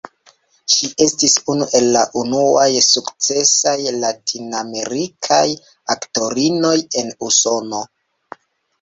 [0.75, 5.45] Ŝi estis unu el la unuaj sukcesaj latinamerikaj
[5.99, 7.89] aktorinoj en Usono.